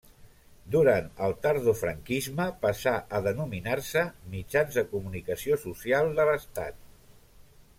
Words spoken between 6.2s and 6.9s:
de l'Estat.